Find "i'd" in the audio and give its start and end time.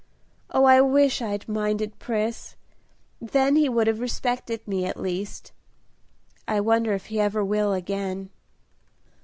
1.21-1.47